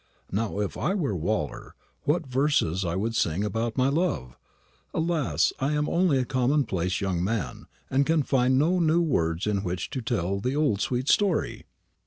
Now, 0.31 0.57
if 0.59 0.77
I 0.79 0.95
were 0.95 1.15
Waller, 1.15 1.75
what 2.05 2.25
verses 2.25 2.83
I 2.83 2.95
would 2.95 3.15
sing 3.15 3.43
about 3.43 3.77
my 3.77 3.87
love! 3.87 4.35
Alas, 4.95 5.53
I 5.59 5.73
am 5.73 5.87
only 5.87 6.17
a 6.17 6.25
commonplace 6.25 7.01
young 7.01 7.23
man, 7.23 7.67
and 7.87 8.03
can 8.03 8.23
find 8.23 8.57
no 8.57 8.79
new 8.79 9.03
words 9.03 9.45
in 9.45 9.61
which 9.63 9.91
to 9.91 10.01
tell 10.01 10.39
the 10.39 10.55
old 10.55 10.81
sweet 10.81 11.07
story!" 11.07 11.67